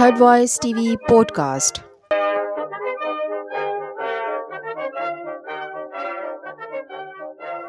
Third 0.00 0.18
voice 0.18 0.58
TV 0.62 0.96
podcast 0.96 1.78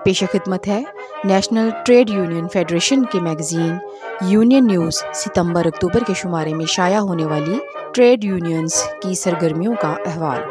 पेश 0.03 0.23
खिदमत 0.23 0.67
है 0.67 0.83
नेशनल 1.25 1.71
ट्रेड 1.85 2.09
यूनियन 2.09 2.47
फेडरेशन 2.47 3.03
के 3.03 3.19
मैगजीन 3.19 3.79
यूनियन 4.23 4.65
न्यूज़ 4.65 5.01
सितंबर 5.13 5.67
अक्टूबर 5.67 6.03
के 6.03 6.13
शुमारे 6.13 6.53
में 6.53 6.65
शाया 6.65 6.99
होने 6.99 7.25
वाली 7.25 7.59
ट्रेड 7.93 8.23
यूनियंस 8.23 8.83
की 9.03 9.15
सरगर्मियों 9.15 9.75
का 9.75 9.95
अहवाल। 10.07 10.41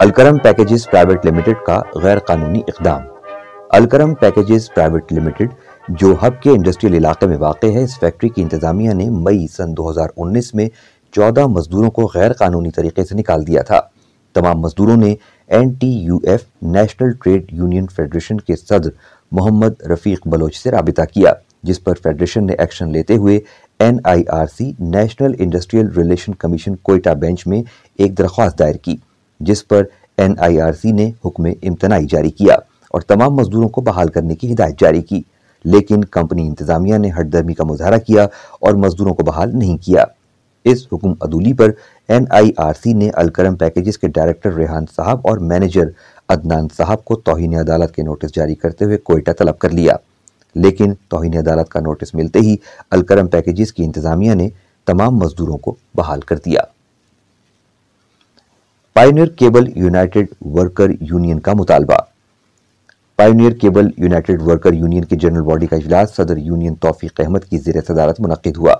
अलकरम 0.00 0.38
पैकेजेस 0.38 0.86
प्राइवेट 0.86 1.24
लिमिटेड 1.24 1.64
का 1.66 1.82
गैर 1.96 2.18
कानूनी 2.18 2.64
इकदाम। 2.68 3.08
अलकरम 3.72 4.12
पैकेजेस 4.14 4.66
प्राइवेट 4.68 5.12
लिमिटेड, 5.12 5.50
जो 5.90 6.12
हब 6.14 6.32
के 6.42 6.50
इंडस्ट्रियल 6.50 6.94
इलाके 6.94 7.26
में 7.26 7.36
वाक़ 7.36 7.64
है, 7.66 7.82
इस 7.84 7.96
फैक्ट्री 7.98 8.28
की 8.30 8.40
इंतजामिया 8.42 8.92
ने 8.92 9.08
मई 9.10 9.46
सन 9.46 9.72
2019 9.74 10.54
में 10.54 10.68
14 11.14 11.46
मजदूरों 11.48 11.90
को 11.90 12.04
गैर 12.06 12.32
कानूनी 12.32 12.70
तरीके 12.70 13.04
से 13.04 13.14
निकाल 13.14 13.44
दिया 13.44 13.62
था। 13.62 13.78
तमाम 14.34 14.60
मजदूरों 14.60 14.96
ने 14.96 15.16
N 15.50 15.74
T 15.74 15.90
U 15.98 16.20
F, 16.24 16.42
national 16.64 17.12
trade 17.12 17.46
union 17.52 17.86
federation 17.86 18.38
के 18.38 18.56
सदर 18.56 18.92
मोहम्मद 19.32 19.76
रफ़ीक 19.86 20.26
बलोच 20.26 20.56
से 20.56 20.70
रबता 20.70 21.04
किया, 21.04 21.34
जिस 21.64 21.78
पर 21.78 21.94
फेडरेशन 21.94 22.44
ने 22.44 22.56
एक्शन 22.60 22.92
लेते 22.92 23.14
हुए 23.14 23.40
N 23.80 24.00
I 24.06 24.24
R 24.32 24.46
C, 24.46 24.74
national 24.80 25.34
industrial 25.34 25.88
relation 25.96 26.32
commission 26.32 26.74
Quetta 26.84 27.14
bench 27.14 27.46
में 27.46 27.62
एक 27.98 28.14
दरख्वास्त 28.14 28.58
दायर 28.58 28.76
की, 28.76 28.98
जिस 29.40 29.62
पर 29.62 29.88
एनआईआरसी 30.18 30.92
ने 30.92 31.12
हुक्म 31.24 31.54
इम्तनाई 31.62 32.06
जारी 32.06 32.30
किया। 32.32 32.58
और 32.94 33.02
तमाम 33.02 33.34
मजदूरों 33.34 33.68
को 33.68 33.82
बहाल 33.82 34.08
करने 34.08 34.34
की 34.34 34.48
हिदायत 34.48 34.78
जारी 34.78 35.02
की। 35.02 35.24
लेकिन 35.66 36.02
कंपनी 36.02 36.46
इंतजामिया 36.46 36.98
ने 36.98 37.08
हटदर्मी 37.08 37.54
का 37.54 37.64
मुजाहरा 37.64 37.98
किया 37.98 38.28
और 38.62 38.76
मजदूरों 38.76 39.12
को 39.12 39.22
बहाल 39.22 39.52
नहीं 39.52 39.78
किया। 39.78 40.06
इस 40.66 40.88
हुक्म 40.92 41.16
अदूली 41.22 41.52
पर 41.52 41.74
एन 42.10 42.26
आई 42.32 42.54
आर 42.60 42.74
सी 42.74 42.94
ने 42.94 43.08
अलकरम 43.08 43.56
पैकेजेस 43.56 43.96
के 43.96 44.08
डायरेक्टर 44.08 44.52
रेहान 44.52 44.84
साहब 44.84 45.22
और 45.26 45.38
मैनेजर 45.38 45.94
अदनान 46.28 46.68
साहब 46.68 47.02
को 47.06 47.14
तोहिन 47.14 47.58
अदालत 47.58 47.92
के 47.96 48.02
नोटिस 48.02 48.34
जारी 48.34 48.54
करते 48.54 48.84
हुए 48.84 48.96
कोयटा 48.96 49.32
तलब 49.32 49.54
कर 49.54 49.70
लिया। 49.70 49.98
लेकिन 50.56 50.96
तोहिन 51.10 51.38
अदालत 51.38 51.68
का 51.68 51.80
नोटिस 51.80 52.14
मिलते 52.14 52.38
ही 52.38 52.58
अलकरम 52.92 53.28
पैकेजेस 53.28 53.70
की 53.70 53.84
इंतजामिया 53.84 54.34
ने 54.34 54.52
तमाम 54.86 55.14
मजदूरों 55.14 55.56
को 55.56 55.76
बहाल 55.96 56.20
कर 56.20 56.36
दिया। 56.36 56.66
Pioneer 58.96 59.28
cable 59.38 59.72
united 59.76 60.28
worker 60.46 60.98
union 61.02 61.38
का 61.38 61.54
मुतालबा। 61.54 62.11
Pioneer 63.22 63.52
cable 63.54 63.90
united 63.98 64.40
worker 64.42 64.74
union 64.74 65.04
की 65.04 65.16
जनरल 65.16 65.40
बॉडी 65.40 65.66
का 65.66 65.76
इजलास 65.76 66.14
सदर 66.16 66.38
यूनियन 66.38 66.74
तोफीक 66.74 67.20
अहमद 67.20 67.44
की 67.44 67.58
जेर 67.58 67.80
सदारत 67.80 68.20
मुनद 68.20 68.56
हुआ। 68.56 68.74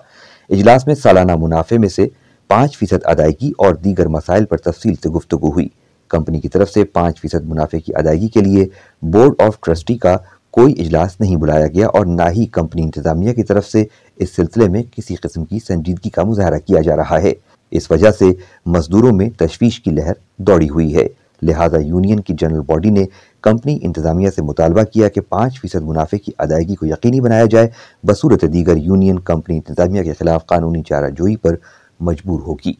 इजलास 0.50 0.84
में 0.88 0.94
सालाना 0.94 1.36
मुनाफे 1.36 1.78
में 1.78 1.88
से 1.88 2.10
पाँच 2.50 2.76
फ़ीसद 2.76 3.02
अदायगी 3.02 3.52
और 3.60 3.76
दीगर 3.76 4.08
मसाइल 4.08 4.44
पर 4.44 4.58
तफसील 4.58 4.96
से 4.96 5.10
गुफ्तु 5.10 5.36
हुई। 5.36 5.70
कंपनी 6.10 6.40
की 6.40 6.48
तरफ़ 6.48 6.68
से 6.68 6.84
पाँच 6.84 7.20
फ़ीसद 7.20 7.44
मुनाफे 7.44 7.80
की 7.80 7.92
अदायगी 7.92 8.28
के 8.28 8.40
लिए 8.40 8.68
बोर्ड 9.04 9.42
ऑफ़ 9.42 9.58
ट्रस्टी 9.64 9.96
का 9.96 10.16
कोई 10.54 10.72
इजलास 10.72 11.16
नहीं 11.20 11.36
बुलाया 11.36 11.66
गया 11.68 11.88
और 11.88 12.06
ना 12.08 12.28
ही 12.28 12.46
कंपनी 12.54 12.82
इंतजामिया 12.82 13.32
की 13.32 13.42
तरफ़ 13.42 13.64
से 13.64 13.86
इस 14.18 14.36
सिलसिले 14.36 14.68
में 14.68 14.82
किसी 14.88 15.14
किस्म 15.14 15.44
की 15.44 15.60
संजीदगी 15.60 16.10
का 16.10 16.24
मुजाहरा 16.24 16.58
किया 16.58 16.80
जा 16.80 16.94
रहा 16.94 17.18
है। 17.18 17.36
इस 17.72 17.90
वजह 17.92 18.10
से 18.10 18.36
मजदूरों 18.68 19.12
में 19.12 19.30
तशवीश 19.40 19.78
की 19.78 19.90
लहर 19.90 20.16
दौड़ी 20.40 20.66
हुई 20.66 20.92
है। 20.92 21.10
लिहाजा 21.42 21.78
यूनियन 21.78 22.18
की 22.18 22.34
जनरल 22.34 22.60
बॉडी 22.60 22.90
ने 22.90 23.06
कंपनी 23.44 23.74
इंतजामिया 23.74 24.30
से 24.30 24.42
मुतालबा 24.42 24.82
किया 24.84 25.08
कि 25.08 25.20
पाँच 25.20 25.58
फ़ीसद 25.58 25.82
मुनाफे 25.82 26.18
की 26.18 26.34
अदायगी 26.40 26.74
को 26.74 26.86
यकीनी 26.86 27.20
बनाया 27.20 27.46
जाए। 27.46 27.70
बसूरत 28.06 28.44
दीगर 28.44 28.78
यूनियन 28.78 29.18
कंपनी 29.18 29.56
इंतजामिया 29.56 30.02
के 30.02 30.12
खिलाफ 30.12 30.44
कानूनी 30.50 30.82
चाराजोई 30.82 31.36
पर 31.36 31.58
मजबूर 32.02 32.40
होगी। 32.40 32.76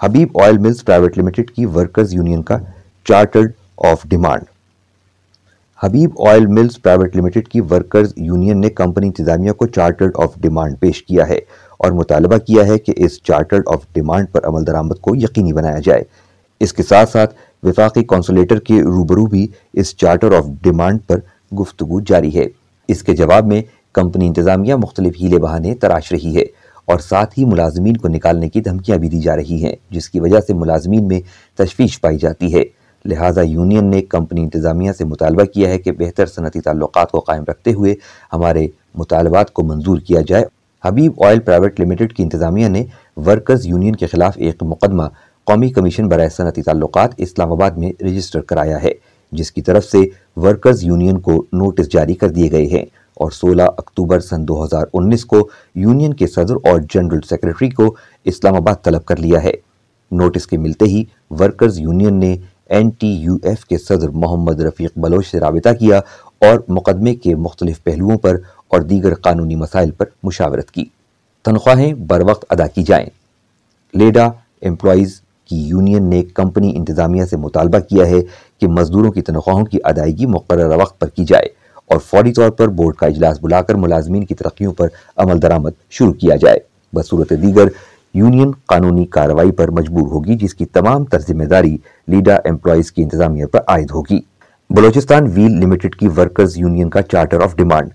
Habib 0.00 0.36
oil 0.36 0.58
mills 0.58 0.82
private 0.82 1.16
limited 1.16 1.50
की 1.50 1.64
वर्कर्स 1.66 2.12
यूनियन 2.14 2.42
का 2.42 2.60
chartered 3.06 3.52
of 3.84 4.06
demand. 4.08 4.44
Habib 5.80 6.16
oil 6.18 6.46
mills 6.46 6.76
private 6.76 7.16
limited 7.16 7.48
की 7.48 7.60
वर्कर्स 7.62 8.14
यूनियन 8.18 8.58
ने 8.58 8.68
कंपनी 8.68 9.06
इंतजामिया 9.06 9.52
को 9.52 9.66
चार्टर्ड 9.66 10.14
ऑफ़ 10.16 10.38
डिमांड 10.40 10.76
पेश 10.76 11.00
किया 11.00 11.24
है 11.24 11.40
और 11.80 11.92
मुतालबा 11.92 12.38
किया 12.38 12.64
है 12.64 12.78
कि 12.78 12.92
इस 12.92 13.20
चार्टर्ड 13.24 13.66
ऑफ़ 13.66 13.84
डिमांड 13.94 14.26
पर 14.28 14.44
अमल 14.44 14.64
दरामद 14.64 14.98
को 14.98 15.14
यकीनी 15.14 15.52
बनाया 15.52 15.78
जाए। 15.78 16.06
इसके 16.60 16.82
साथ 16.82 17.06
साथ 17.06 17.26
विफाकी 17.62 18.02
कौंसलेटर 18.02 18.58
के 18.58 18.80
रूबरू 18.80 19.26
भी 19.26 19.48
इस 19.74 19.96
चार्टर 19.98 20.34
ऑफ़ 20.34 20.46
डिमांड 20.62 21.00
पर 21.00 21.22
गुफ्तु 21.54 22.00
जारी 22.00 22.30
है। 22.30 22.48
इसके 22.88 23.14
जवाब 23.14 23.44
में 23.44 23.62
कंपनी 23.94 24.26
इंतजामिया 24.26 24.76
मुख्तलिफ़ 24.76 25.14
हीले 25.16 25.38
बहाने 25.38 25.74
तराश 25.74 26.12
रही 26.12 26.34
है 26.34 26.44
और 26.88 27.00
साथ 27.00 27.38
ही 27.38 27.44
मुलाजमीन 27.44 27.96
को 27.96 28.08
निकालने 28.08 28.48
की 28.48 28.60
धमकियाँ 28.60 28.98
भी 28.98 29.08
दी 29.08 29.20
जा 29.20 29.34
रही 29.34 29.58
हैं, 29.60 29.76
जिसकी 29.92 30.20
वजह 30.20 30.40
से 30.40 30.54
मुलाजमीन 30.54 31.04
में 31.04 31.22
तशवीश 31.58 31.96
पाई 31.96 32.16
जाती 32.16 32.50
है। 32.50 32.64
लिहाजा 33.04 33.42
यूनियन 33.42 33.84
ने 33.84 34.00
कंपनी 34.02 34.42
इंतजामिया 34.42 34.92
से 34.92 35.04
मुतालबा 35.04 35.44
किया 35.44 35.68
है 35.68 35.78
कि 35.78 35.92
बेहतर 35.92 36.26
सनती 36.26 36.60
ताल्लुक 36.60 36.98
को 37.12 37.20
कायम 37.20 37.44
रखते 37.48 37.72
हुए 37.72 37.96
हमारे 38.32 38.70
मुतालबात 38.96 39.50
को 39.50 39.62
मंजूर 39.62 40.00
किया 40.00 40.22
जाए। 40.22 40.46
हबीब 40.84 41.20
ऑयल 41.20 41.38
प्राइवेट 41.38 41.80
लिमिटेड 41.80 42.12
की 42.12 42.22
इंतजामिया 42.22 42.68
ने 42.68 42.86
वर्कर्स 43.18 43.66
यूनियन 43.66 43.94
के 43.94 44.06
खिलाफ 44.06 44.38
एक 44.38 44.62
मुकदमा 44.62 45.10
कौमी 45.48 45.68
कमीशन 45.70 46.08
बर 46.08 46.28
सनती 46.28 46.62
ताल्लुक 46.62 46.98
इस्लामाबाद 47.18 47.76
में 47.78 47.92
रजिस्टर 48.02 48.40
कराया 48.42 48.78
है, 48.78 48.94
जिसकी 49.32 49.60
तरफ़ 49.62 49.84
से 49.84 50.10
वर्कर्स 50.38 50.82
यूनियन 50.84 51.16
को 51.18 51.36
नोटिस 51.54 51.90
जारी 51.90 52.14
कर 52.14 52.30
दिए 52.30 52.48
गए 52.48 52.66
हैं 52.66 52.84
और 53.20 53.32
16 53.32 53.66
अक्टूबर 53.68 54.20
सन 54.20 54.44
2019 54.44 55.22
को 55.24 55.38
यूनियन 55.76 56.12
के 56.12 56.26
सदर 56.26 56.54
और 56.70 56.82
जनरल 56.84 57.20
सेक्रेटरी 57.20 57.68
को 57.70 57.94
इस्लामाबाद 58.26 58.80
तलब 58.84 59.02
कर 59.02 59.18
लिया 59.18 59.40
है। 59.40 59.52
नोटिस 60.10 60.46
के 60.46 60.56
मिलते 60.58 60.84
ही 60.84 61.06
वर्कर्स 61.32 61.78
यूनियन 61.78 62.14
ने 62.14 62.32
एन 62.70 62.90
टी 62.90 63.12
यू 63.16 63.38
एफ़ 63.44 63.64
के 63.68 63.78
सदर 63.78 64.10
मोहम्मद 64.16 64.60
रफ़ीक 64.62 64.98
बलोच 64.98 65.26
से 65.26 65.38
रबता 65.38 65.72
किया 65.74 66.02
और 66.42 66.64
मुकदमे 66.70 67.14
के 67.14 67.34
मुख्तलिफ़ 67.36 67.80
पहलुओं 67.86 68.16
पर 68.16 68.42
और 68.72 68.82
दीगर 68.84 69.14
कानूनी 69.24 69.56
मसाइल 69.56 69.90
पर 69.90 70.12
मुशावरत 70.24 70.70
की। 70.70 70.90
तनख्वाहें 71.44 72.06
बर 72.06 72.22
वक्त 72.22 72.46
अदा 72.50 72.66
की 72.66 72.82
जाएँ। 72.82 73.10
लेडा 73.94 74.32
एम्प्लॉज़ 74.62 75.20
की 75.48 75.62
यूनियन 75.66 76.04
ने 76.04 76.22
कंपनी 76.36 76.70
इंतज़ामिया 76.70 77.24
से 77.24 77.36
मुतालबा 77.36 77.78
किया 77.82 78.06
है 78.06 78.20
कि 78.20 78.66
मजदूरों 78.68 79.10
की 79.10 79.20
तनख्वाहों 79.22 79.64
की 79.64 79.78
अदायगी 79.86 80.26
मुकर 80.28 80.66
वक्त 80.76 80.94
पर 81.00 81.08
की 81.08 81.24
जाए 81.24 81.50
और 81.90 81.98
फौरी 82.00 82.32
तौर 82.32 82.50
पर 82.50 82.68
बोर्ड 82.70 82.96
का 82.96 83.06
इजलास 83.06 83.38
बुलाकर 83.40 83.76
मुलाजमीन 83.76 84.24
की 84.24 84.34
तरक्कीों 84.34 84.72
पर 84.72 84.90
अमल 85.18 85.38
दरामद 85.38 85.74
शुरू 85.90 86.12
किया 86.14 86.36
जाए। 86.36 86.60
बसूरत 86.92 87.32
दीगर 87.34 87.70
यूनियन 88.14 88.52
कानूनी 88.68 89.04
कार्रवाई 89.06 89.50
पर 89.50 89.70
मजबूर 89.70 90.08
होगी, 90.08 90.34
जिसकी 90.36 90.64
तमाम 90.64 91.04
तर 91.04 91.20
ज़िम्मेदारी 91.20 91.78
लीडा 92.08 92.40
एम्प्लॉयज़ 92.46 92.92
की 92.92 93.02
इंतजामिया 93.02 93.46
पर 93.46 93.64
आयद 93.70 93.90
होगी। 93.90 94.22
बलोचिस्तान 94.70 95.26
व्हील 95.28 95.58
लिमिटेड 95.58 95.94
की 95.94 96.08
वर्कर्स 96.08 96.56
यूनियन 96.58 96.88
का 96.88 97.00
charter 97.02 97.42
of 97.42 97.56
demand. 97.56 97.92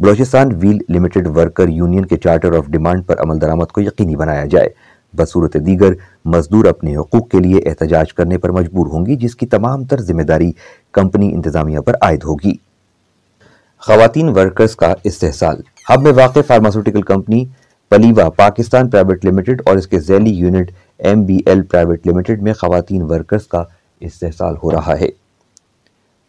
Balochistan 0.00 0.52
wheel 0.52 0.80
limited 0.90 1.26
worker 1.28 1.68
union 1.70 2.04
के 2.04 2.16
चार्टर 2.16 2.54
ऑफ़ 2.56 2.70
डिमांड 2.70 3.02
पर 3.04 3.16
अमल 3.16 3.38
दरामद 3.38 3.70
को 3.70 3.80
यकीनी 3.80 4.16
बनाया 4.16 4.44
जाए। 4.46 4.70
बसूरत 5.14 5.56
दीगर 5.58 5.96
मजदूर 6.26 6.66
अपने 6.68 6.94
हकूक 6.94 7.30
के 7.30 7.40
लिए 7.40 7.58
एहतजाज 7.58 8.12
करने 8.12 8.38
पर 8.38 8.50
मजबूर 8.52 8.88
होंगी, 8.88 9.16
जिसकी 9.16 9.46
तमाम 9.48 9.84
तर 9.84 10.00
ज़िम्मेदारी 10.02 10.54
कंपनी 10.94 11.28
इंतजामिया 11.30 11.80
पर 11.80 11.98
आयद 12.02 12.22
होगी। 12.22 12.58
खातन 13.82 14.28
वर्कर्स 14.30 14.74
का 14.74 14.94
इस्तेसाल। 15.06 15.62
हब 15.86 16.00
में 16.00 16.12
वाक़ 16.12 16.38
फार्मास्यूटिकल 16.40 17.02
कंपनी 17.04 17.48
पलीवा 17.90 18.28
पाकिस्तान 18.30 18.88
प्राइवेट 18.90 19.24
लिमिटेड 19.24 19.62
और 19.68 19.78
इसके 19.78 19.98
जैली 20.00 20.30
unit 20.32 20.72
M 21.02 21.24
B 21.26 21.42
L 21.48 21.62
private 21.64 22.06
limited 22.06 22.42
में 22.42 22.52
खातन 22.54 23.02
वर्कर्स 23.04 23.46
का 23.46 23.66
इस्तेसाल 24.00 24.56
हो 24.56 24.70
रहा 24.70 24.94
है। 24.94 25.08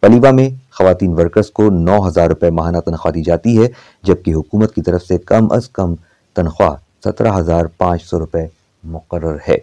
पलीवा 0.03 0.31
में 0.31 0.59
खातन 0.73 1.13
वर्कर्स 1.13 1.49
को 1.49 1.69
नौ 1.71 1.99
हज़ार 2.01 2.29
रुपये 2.29 2.49
माहाना 2.51 2.79
तनख्वाह 2.79 3.11
दी 3.11 3.21
जाती 3.23 3.55
है, 3.55 3.69
जबकि 4.03 4.31
हुकूमत 4.31 4.71
की 4.71 4.81
तरफ़ 4.81 5.01
से 5.01 5.17
कम 5.27 5.47
अज़ 5.49 5.69
कम 5.75 5.95
तनख्वाह 6.35 6.75
सत्रह 7.05 7.33
हज़ार 7.33 7.69
पाँच 7.79 8.01
सौ 8.01 8.17
रुपये 8.19 8.49
मुकर 8.83 9.39
है। 9.47 9.57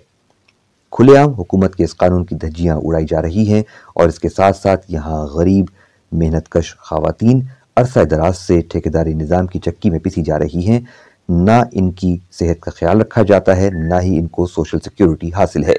खुलेआम 0.92 1.30
हुकूमत 1.30 1.74
के 1.74 1.84
इस 1.84 1.92
कानून 1.92 2.24
की 2.24 2.34
धज्जियाँ 2.36 2.76
उड़ाई 2.78 3.04
जा 3.04 3.20
रही 3.20 3.44
हैं 3.44 3.64
और 3.96 4.08
इसके 4.08 4.28
साथ 4.28 4.52
साथ 4.54 4.90
यहाँ 4.90 5.26
गरीब 5.36 5.68
मेहनत 6.12 6.46
कश 6.52 6.72
खातन 6.80 7.46
अरसा 7.76 8.04
दराज 8.04 8.34
से 8.34 8.60
ठेकेदारी 8.72 9.14
निज़ाम 9.14 9.46
की 9.46 9.58
चक्की 9.58 9.90
में 9.90 10.00
पिसी 10.00 10.22
जा 10.22 10.36
रही 10.36 10.62
हैं। 10.62 10.86
ना 11.28 11.64
इनकी 11.74 12.20
सेहत 12.32 12.60
का 12.62 12.72
ख्याल 12.72 13.00
रखा 13.00 13.22
जाता 13.22 13.54
है, 13.54 13.70
ना 13.78 13.98
ही 13.98 14.16
इनको 14.16 14.46
सोशल 14.46 14.78
सिक्योरिटी 14.78 15.30
हासिल 15.30 15.64
है। 15.64 15.76